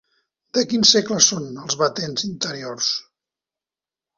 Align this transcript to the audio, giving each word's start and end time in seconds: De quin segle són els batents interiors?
De 0.57 0.61
quin 0.71 0.85
segle 0.91 1.17
són 1.25 1.45
els 1.65 1.77
batents 1.83 2.27
interiors? 2.31 2.91